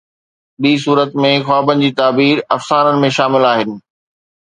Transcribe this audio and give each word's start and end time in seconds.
ٻي 0.61 0.71
صورت 0.83 1.09
۾، 1.27 1.31
خوابن 1.45 1.77
جي 1.85 1.91
تعبير 2.01 2.37
افسانن 2.57 3.01
۾ 3.07 3.15
شامل 3.21 3.51
آهن 3.55 3.81